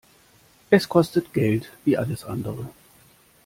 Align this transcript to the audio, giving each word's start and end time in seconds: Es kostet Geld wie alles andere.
Es 0.71 0.87
kostet 0.89 1.31
Geld 1.31 1.71
wie 1.85 1.95
alles 1.95 2.23
andere. 2.23 2.67